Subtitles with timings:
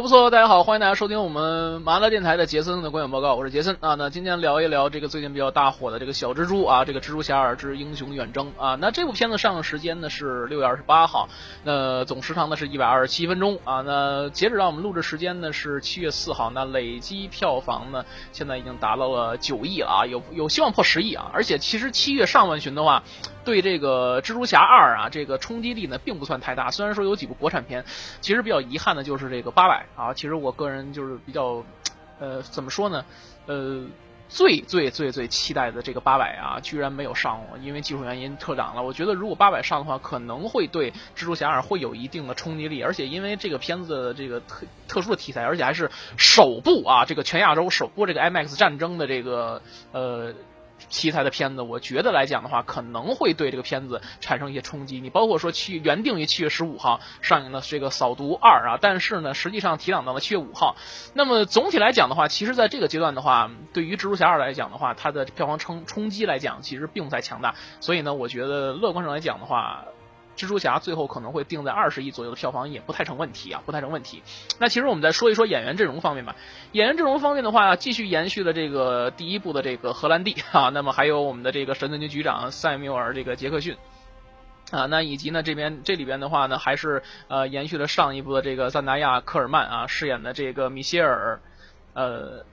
[0.00, 3.96] 不错，大家好，欢迎大家收听我们麻辣电台的杰森的观影报告，我是杰森啊。
[3.96, 8.76] 那今天聊一聊这个最近比较大火的这个小蜘蛛啊，这个蜘蛛侠二之英雄远征啊。
[8.76, 11.28] 那这部片子上映时间呢是六月二十八号，
[11.64, 13.82] 那总时长呢是一百二十七分钟啊。
[13.82, 21.30] 那截止到我们录制时间呢是七月四号，那累计票房呢现在已经达到了九亿了啊，有有希望破十亿啊。
[21.34, 23.02] 而且其实七月上半旬的话。
[23.42, 26.70] 对这个蜘蛛侠二啊，这个冲击力呢并不算太大。
[26.70, 27.86] 虽然说有几部国产片，
[28.20, 30.14] 其实比较遗憾的就是这个八百啊。
[30.14, 31.64] 其实我个人就是比较，
[32.18, 33.04] 呃，怎么说呢？
[33.46, 33.84] 呃，
[34.28, 38.82] 最最最最期待的这个八百啊，居然没有上，因为技术原因撤档了。
[38.82, 42.82] 我觉得如果八百上的话，可能会对蜘蛛侠二会有一定的冲击力。
[42.82, 50.34] 而且因为这个片子的这个特特殊的题材，而且还是首部啊，这个全亚洲首部这个 IMAX 战争的这个呃。
[50.88, 55.00] 题材的片子，我觉得来讲的话，可能会对这个片子产生一些冲击。
[55.00, 60.76] 你包括说七原定于七月十五号上映的这个《扫毒二》啊，但是呢，实际上提档到了七月五号。
[61.14, 67.54] 那么总体来讲的话，其实在这个阶段的话，对于《蜘蛛侠二》来讲的话，它的票房冲冲击来讲，其实并不太强大。
[67.80, 69.84] 所以呢，我觉得乐观上来讲的话。
[70.40, 74.22] 蜘蛛侠最后可能会定在二十亿左右的票房也不太成问题啊，不太成问题。
[74.58, 76.34] 那其实我们再说一说演员阵容方面吧。
[76.72, 83.76] 演员阵容方面的话，继续延续了这个第一部的这个荷兰弟啊，那么还有我们的这个神盾局局长塞缪尔这个杰克逊
[84.70, 91.40] 啊，那以及呢这边这里边的话呢，还是呃延续了上一部的这个赞达亚科尔曼啊饰演的这个米歇尔
[91.92, 92.44] 呃。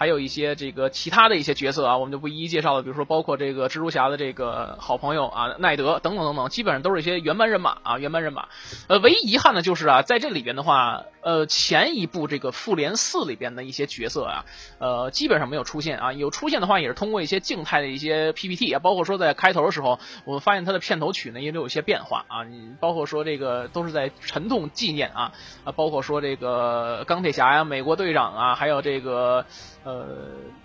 [0.00, 2.82] 还有一些这个其他的一些角色啊，我们就不一一介绍了。
[2.82, 8.48] 比如说，包括这个蜘蛛侠的这个好朋友啊，奈德等等等等，基本上都是一些原班人马啊，原班人马。
[8.88, 14.46] 呃，唯一遗憾的就是啊，在这里边的话，呃，前一部这个复联四里边的一些角色啊，
[14.78, 16.14] 呃，基本上没有出现啊。
[16.14, 22.44] 有出现的话，也是通过一些静态的一些 PPT 啊，包括说在开头的时候，我们发现它的片头曲呢也都有些变化啊。
[22.44, 25.32] 你包括说这个都是在沉痛纪念啊
[25.64, 29.44] 啊，包括说这个钢铁侠呀、美国队长啊，还有这个。
[29.82, 30.06] 呃，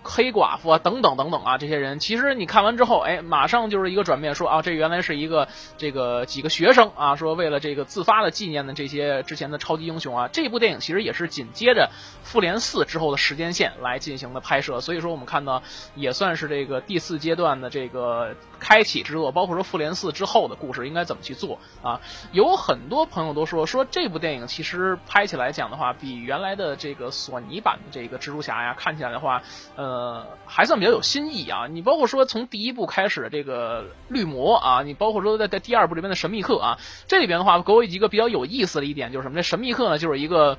[0.02, 11.90] 黑寡妇啊，等等等等啊，这些人其实你看完之后，哎，马上就是一个转变，说啊，这原来是一个这个几个学生啊，说为了这个自发的纪念的这些之前的超级英雄啊，这部电影其实也是紧接着
[12.22, 15.62] 复联四之后的时间线来进行的拍摄，所以说我们看到
[15.94, 29.05] 也算是这个第四阶段的这个开启之作，包括说复联四之后的故事应该怎么去做啊，有很多朋友都说说这部电影其实拍起来讲的话，比原来的这个索尼版的这个蜘蛛侠呀看起来。
[29.10, 29.42] 的话，
[29.76, 31.66] 呃，还算比较有新意啊。
[31.66, 36.78] 你包括说从第一部开始这个绿魔啊，你包括说在在第二部里面的神秘客啊，
[37.08, 39.36] 这里边的话给我一个比较有意思的一点就是什么？
[39.36, 40.58] 这神秘客呢，就是一个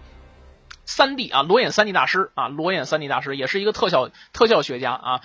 [0.86, 5.22] 三 D 啊，裸眼三 D 大师啊，裸眼三 D 大师也是一个特效特效学家啊。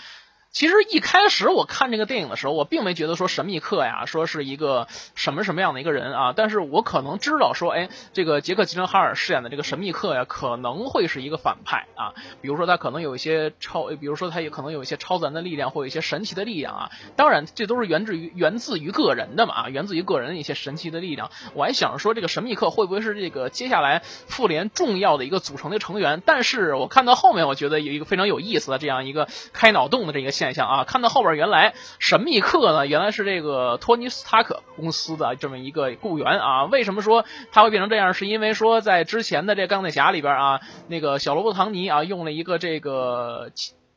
[0.53, 6.35] 其实一开始我看这个电影的时候，我并没觉得说神秘客呀，说是一个什么什么样的一个人啊。
[6.37, 12.13] 但是我可能知道说，哎，这个杰克吉伦哈尔饰演的这个神秘客呀，可能会是一个反派啊。
[12.43, 16.91] 比如说他可能有一些超，比如说他也可能有一些超自然的力量，或有一些神奇的力量啊。
[17.17, 21.31] 当然，这都是源自于源自于个人的嘛啊，源自于个人的一些神奇的力量。
[21.55, 26.23] 我还想着说，这个神秘客会不会是这个接下来复联重要的一个组成的成员？
[26.27, 30.42] 但是我看到后面，我觉得有一个非常有意思的这样一个开脑洞的这个。
[30.43, 36.65] 现象啊，看到后边原来神秘客呢，原来是这个托尼斯塔克公司的这么一个雇员啊。
[36.65, 38.13] 为什么说他会变成这样？
[38.13, 43.53] 是因为说在之前的这钢铁侠里边啊，那个小罗伯特唐尼啊，用了一个这个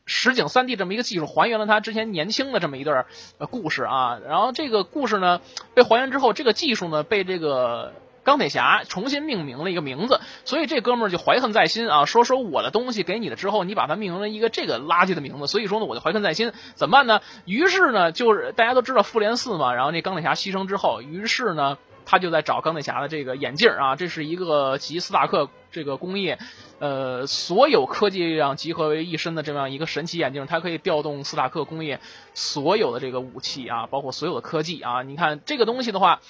[0.05, 3.07] 实景三 D 这么一个技术，还原了他之前年轻的这么一段
[3.49, 4.19] 故事啊。
[4.23, 5.41] 然后这个故事呢
[5.73, 7.91] 被还原之后，这个技术呢被这个。
[8.25, 17.21] 钢铁侠重新命名了一个名字，所以这哥们儿就怀恨在心啊，说说我的东西给你了之后，你把它命名了一个这个垃圾的名字，所以说呢，我就怀恨在心，怎么办呢？
[17.45, 26.39] 于是呢，就是大家都知道复联四嘛，然后那钢铁侠牺牲之后，于是呢，他就在找钢铁侠的这个眼镜啊，这是一个集斯塔克这个工业，
[26.79, 31.99] 呃，所有科技力量集合为一身的这么样一个神奇眼镜，它可以调动斯塔克工业
[32.33, 36.21] 所有的这个武器啊，包括所有的科技啊，你看这个东西的话。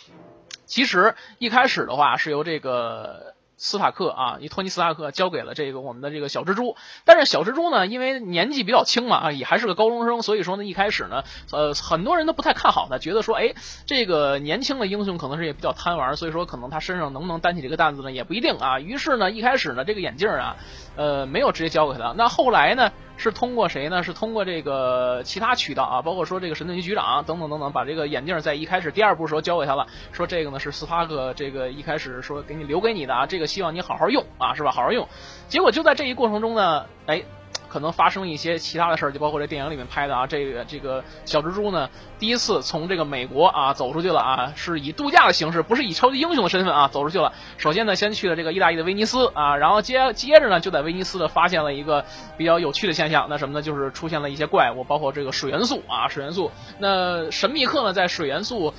[0.65, 6.75] 其实一开始的话是由这个斯塔克啊，以托尼斯塔克交给了这个我们的这个小蜘蛛，
[7.05, 13.53] 但是小蜘蛛呢，因为年纪比较轻嘛啊，也还是个高中生，所以说呢，一开始呢，呃，很多人都不太看好他，觉得说，哎，
[13.85, 18.79] 这个年轻的英雄可能是也比较贪玩，所以说可能他身上能不能担起这个担子呢，也不一定啊。
[18.79, 20.57] 于是呢，一开始呢，这个眼镜啊，
[20.95, 22.91] 呃，没有直接交给他，那后来呢？
[23.17, 24.03] 是通过谁呢？
[24.03, 34.71] 是通过这个其他渠道啊，包括说这个神盾局局长等等等等，把这个眼镜在一开始第二部时候交给他了，说这个呢是斯塔克这个一开始说给你留给你的啊，这个希望你好好用啊，是吧？
[34.71, 35.07] 好好用。
[35.47, 37.23] 结果就在这一过程中呢，哎。
[37.67, 47.33] 可能发生一些其他的事儿，就包括这电影里面拍的啊，这个这个小蜘蛛呢，第一次从这个美国啊走出去了啊，是以度假的形式，不是以超级英雄的身份啊走出去了。
[47.57, 52.05] 首先呢，先去了这个意大利的威尼斯啊，然后接接着呢，就在威尼斯呢发现了一个
[52.37, 53.61] 比较有趣的现象，那什么呢？
[53.61, 56.51] 就是出现了一些怪物，包括这个水元素啊，水元素。
[56.79, 58.73] 那神秘客呢，在水元素。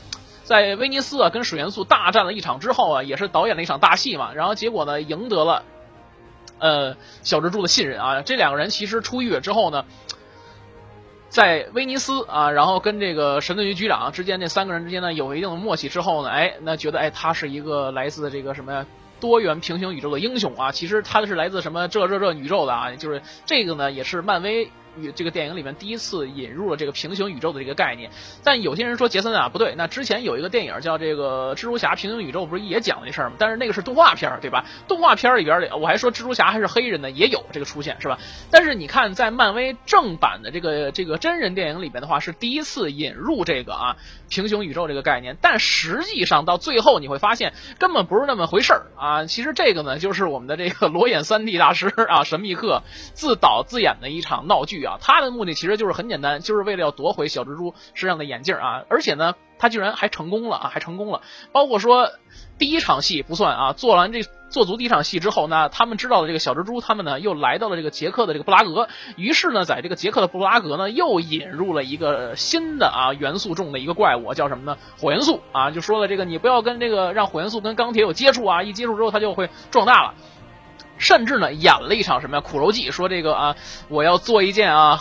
[0.46, 4.32] 在威尼斯啊，跟水元素大战了一场之后啊，也是导演了一场大戏嘛。
[4.32, 5.64] 然后结果呢，赢得了
[6.60, 8.22] 呃小蜘蛛的信任啊。
[8.22, 9.84] 这两个人其实出狱之后呢，
[11.28, 18.86] 在威尼斯啊，然后跟这个神盾局局长之间这三个人之间呢，有一定的默契之后呢，哎，那觉得哎，他是一个来自这个什么呀
[19.18, 20.70] 多元平行宇宙的英雄啊。
[20.70, 24.70] 其实他是来自什么这这这宇宙的啊，就是这个呢，也是漫威。
[24.98, 28.10] 与这个电影里面第一次引入了这个平行宇宙的这个概念，
[28.42, 33.36] 但有些人说杰森啊不对，那之前有一个电影叫这个蜘蛛侠平行宇宙，不是也讲了这事儿吗？
[33.38, 34.64] 但是那个是动画片对吧？
[34.88, 38.18] 动画片里边里我还说蜘蛛侠还是黑人呢，也有这个出现是吧？
[38.50, 43.96] 但是你看在漫威正版的这个这个真人电影里边的话，是第一次引入这个啊
[44.30, 49.26] 平行宇宙这个概念，但实际上到最后你会发现根本不是那么回事儿啊！
[49.26, 52.82] 其实这个呢就是我们的这个裸眼三 D 大师啊神秘客
[53.12, 54.85] 自导自演的一场闹剧。
[54.86, 58.84] 啊，他的目的其实就是很简单，就是为了要夺回小蜘蛛身上的眼镜啊！
[58.88, 61.22] 而且呢，他居然还成功了啊，还成功了。
[61.52, 62.10] 包括说
[62.58, 68.88] 第一场戏不算啊，做完这做足第一场戏之后呢，他们知道了这个小蜘蛛，他们呢又来到了这个捷克的这个布拉格。
[69.16, 74.78] 于是呢，在这个捷克的布拉格呢，又引入了一个新的啊元素中的一个怪物，叫什么呢？
[75.00, 75.72] 火元素啊！
[75.72, 80.14] 就说了这个，你不要跟这个让火元素跟钢铁有接触啊，一接触之后它就会壮大了。
[80.98, 82.40] 甚至呢，演了一场什么呀？
[82.40, 83.56] 苦肉计，说这个啊，
[83.88, 85.00] 我要做一件啊，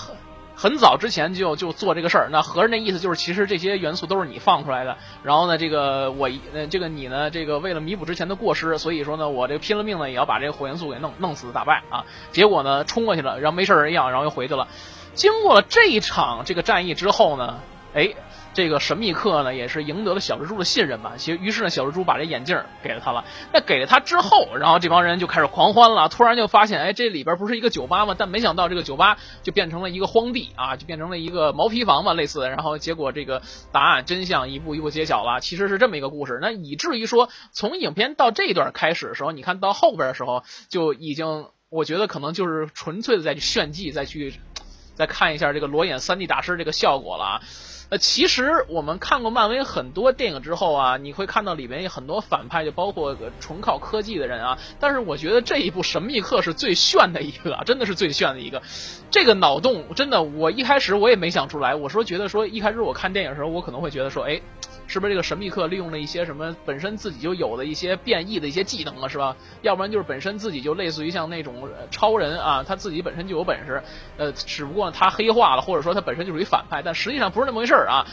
[0.56, 2.30] 很早之前就就做这个事儿。
[2.31, 4.97] 那合着那意思就是，其实这些元素都是你放出来的。
[5.24, 12.06] 然后呢，这个我呃，这个你呢，这个为了弥补之前的过失，所以说呢，我这拼了命呢，也要把这个火元素给弄弄死打败啊。
[12.31, 14.68] 结果呢，冲过去了，然后没事人一样，然后又回去了。
[15.13, 17.59] 经过了这一场这个战役之后呢，
[17.94, 18.13] 哎。
[18.55, 21.13] 这个神秘客呢，也是赢得了小蜘蛛的信任吧。
[21.17, 23.25] 其实，于是呢，小蜘蛛把这眼镜给了他了。
[23.53, 26.09] 那给了他之后，然后这帮人就开始狂欢了。
[26.09, 28.15] 突然就发现，哎，这里边不是一个酒吧吗？
[28.17, 32.49] 但没想到这个酒吧就变成了一个荒地啊，就变成了一个毛坯房嘛，类似的。
[32.49, 33.41] 然后结果这个
[33.73, 36.39] 答案真相一步一步揭晓了，其实是这么一个故事。
[36.41, 44.39] 那以至于说，从影片到这段开始的时候，你看到后边的时候，就已经我觉得可能就是纯粹的在去炫技，再去
[44.95, 47.42] 再看一下这个裸眼三 D 大师这个效果了啊。
[47.89, 54.57] 呃，其实我们看过漫威很多电影之后啊，你会看到里面有很多反派，就包括纯靠科技的人啊。
[54.80, 58.63] 但是我觉得这一部《神秘客》是最炫的一个，真的是最炫的一个。
[59.12, 61.75] 这个脑洞真的，我一开始我也没想出来。
[61.75, 64.41] 我说觉得说一开始我看电影的时候，我可能会觉得说，哎。
[64.88, 69.36] 是不是这个神秘客利用了一些什么本身自己就有的一些变异的一些技能啊，是吧？
[69.63, 73.81] 要不然就是本身自己就类似于像那种超人啊，他自己本身就有本事，
[74.18, 78.05] 呃，只不过他黑化了，或者说他本身就属于反派，但实际上不是那么回事啊，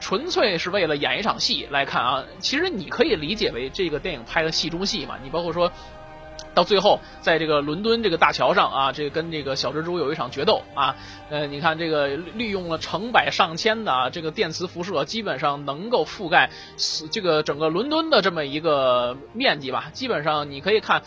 [0.00, 2.24] 纯粹是为了演一场戏来看啊。
[2.38, 5.70] 其实你可以理解为这个电影拍的戏中戏嘛，你包括说。
[6.54, 10.96] 到最后，在这个伦敦这个大桥上啊，这个跟这个小蜘蛛有一场决斗啊，
[11.30, 16.50] 呃，你看这个利用了成百上千的啊这个电磁辐射，基本上能够覆盖
[17.10, 21.02] 这个整个伦敦的这么一个面积吧，基本上你可以看。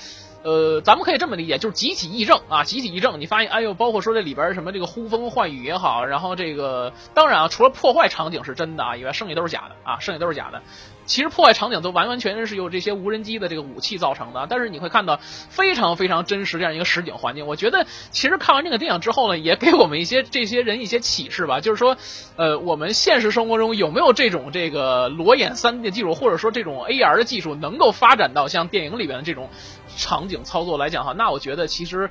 [0.45, 3.19] 呃，咱们可以这么理解，就是集体议政啊，集体议政。
[3.19, 10.61] 你发现，哎呦，包括说这里边什么这个呼风唤雨也好，然后这个当然啊，除了破坏场景是真的啊以外，剩下都是假的啊，剩下都是假的。
[11.05, 17.47] 其实破坏场景都完完全全是由这些无人机的这个武器造成的，但是你会看到非常非常真实这样一个实景环境。
[17.47, 21.97] 我觉得其实看完这个电影之后呢，也给我们一些这些人一些启示吧，就是说，
[22.35, 29.49] 呃，我们现实生活中有没有这种这个裸眼三 D 技术，或者说这种 AR 的技术，能够发展到像电影里边的这种。
[29.97, 32.09] 场景操作来讲哈，那我觉得其实。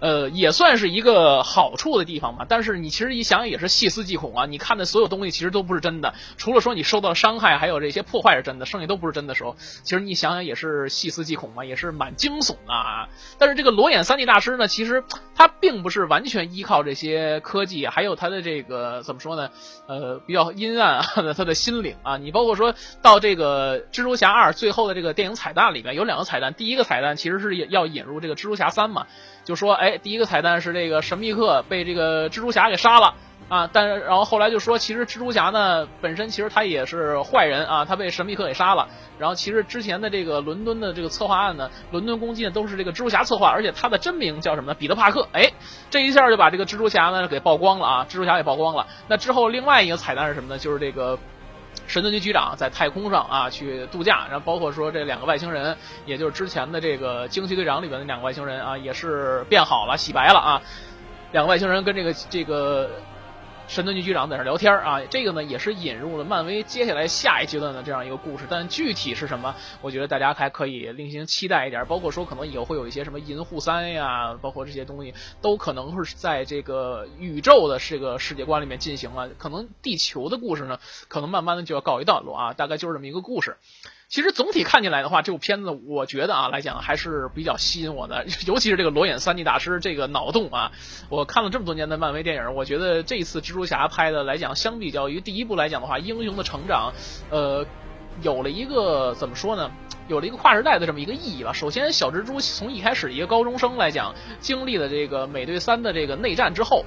[0.00, 2.46] 呃，也算是一个好处的地方吧。
[2.48, 4.46] 但是你其实一想也是细思极恐啊！
[4.46, 13.08] 你看的所有东西其实都不是真的，除了说你受到伤害，还有这些破坏是真的，剩下都不是真的时候，其实你想想也是细思极恐嘛，也是蛮惊悚的啊。
[13.38, 15.02] 但是这个裸眼三 D 大师呢，其实
[15.34, 19.50] 他并不是完全依靠这些科技，还有他的这个怎么说呢？
[19.86, 22.16] 呃，比较阴暗啊，他的心灵啊。
[22.16, 29.06] 你包括说到这个蜘蛛侠二最后的这个电影彩蛋里面有两个彩蛋，第一个彩蛋其实是要引入这个蜘蛛侠三嘛。
[29.46, 33.14] 就说，哎，第一个彩蛋是这个神秘客被这个蜘蛛侠给杀了
[33.48, 38.88] 啊，但是然后后来就说，其实蜘蛛侠呢本身其实他也是坏人啊，他被神秘客给杀了。
[39.18, 44.74] 然后其实之前的这个伦敦的这个策划案呢，伦敦攻击呢都是这个蜘蛛侠策划，而且他的真名叫什么呢？
[44.74, 45.28] 彼得帕克。
[45.32, 45.52] 哎，
[45.90, 48.88] 这一下就把这个蜘蛛侠呢给曝光了啊，蜘蛛侠给曝光了。
[49.06, 50.58] 那之后另外一个彩蛋是什么呢？
[50.58, 51.16] 就是这个。
[51.86, 60.62] 神盾局局长在太空上啊去度假，然后包括说这两个外星人，也就是之前的这个惊奇队长里边的两个外星人啊，也是变好了、洗白了啊。
[61.32, 62.90] 两个外星人跟这个这个。
[63.68, 71.84] 神盾局局长在那聊天啊，这个呢也是引入了漫威接下来下一阶段的这样一个故事，但具体是什么，我觉得大家还可以另行期待一点。
[71.86, 79.28] 包括说可能以后会有一些什么银护三呀，包括这些东西都可能是在这个宇宙的这个世界观里面进行了。
[79.36, 83.56] 可能地球的故事呢，可能慢慢的就要告一段落啊，大概就是这么一个故事。
[84.08, 90.70] 其实总体看起来的话，这部片子我觉得啊来讲还是比较吸引我的， 尤其是这个裸眼三 D 大师这个脑洞啊。
[91.08, 96.92] 我看了这么多年的漫威电影，我觉得这一次蜘蛛侠拍的来讲，相比较于第一部来讲的话，英雄的成长，
[97.30, 97.66] 呃，
[98.22, 99.70] 有了一个怎么说呢？
[100.06, 101.52] 有了一个跨时代的这么一个意义吧。
[101.52, 106.84] 首先，小蜘蛛从一开始一个高中生来讲，经历了这个美队三的这个内战之后，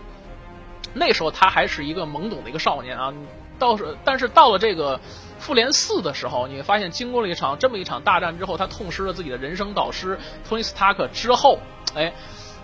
[0.94, 3.14] 那时候他还是一个懵懂的一个少年啊。
[3.60, 5.00] 到是，但是到了这个
[5.38, 11.60] 复联四的时候，你会发现，经过了一场这么一场大战之后，他痛失了自己的人生导师托尼·斯塔克之后，
[11.94, 12.12] 哎。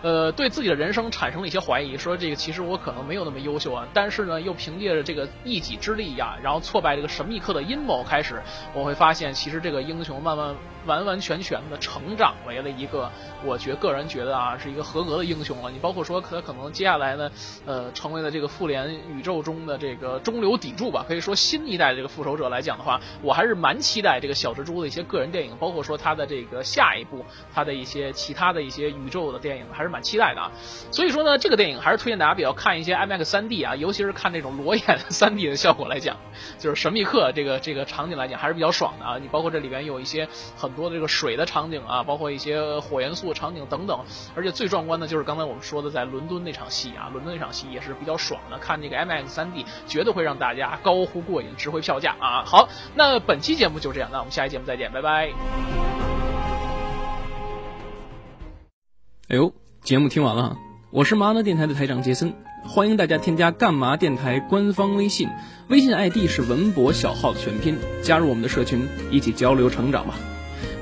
[0.01, 3.87] 呃，对自己的人生产生了一些怀疑，说这个其实我可能没有那么优秀啊。
[3.91, 8.39] 但是呢，又凭借着这个一己之力呀，然后挫败这个神秘客的阴谋，开始
[8.75, 10.53] 我会发现，其实这个英雄慢慢
[10.85, 13.11] 完完全全的成长为了一个，
[13.43, 15.71] 我觉个人觉得啊，是一个合格的英雄了。
[15.71, 17.31] 你包括说他可能接下来呢，
[17.65, 21.05] 呃，成为了这个复联宇宙中的这个中流砥柱吧。
[21.07, 30.51] 可以说新一代这个复仇者来讲的话，我还是蛮期待这个小蜘蛛的一些个人电影，包括说他的这个下一部他的一些其他的一些宇宙的电影，还是蛮期待的啊。
[30.91, 36.17] 所以说呢，这个电影还是推荐大家比较看一些 IMAX 3D 啊，尤其是看这种裸眼 3D 的效果来讲，
[36.59, 39.17] 就是神秘客这个这个场景来讲还是比较爽的啊。
[39.17, 40.27] 你包括这里边有一些
[40.57, 43.99] 很多的这个水的场景啊，包括一些火元素场景等等，
[44.35, 52.43] 而且最壮观的就是刚才我们说的在伦敦那场戏啊，伦敦那场戏也是比较爽的，看这个 MX 3D 绝对会让大家高呼过瘾，值回票价啊。
[52.45, 55.31] 好，那本期节目就这样，那我们下期节目再见，拜拜。
[59.29, 59.51] 哎呦。
[59.85, 60.57] 节目听完了，
[60.89, 65.29] 我是麻辣电台的台长杰森，欢迎大家添加干嘛电台官方微信，
[65.69, 70.15] 微信 ID 是文博小号的全拼，加入我们的社群，一起交流成长吧。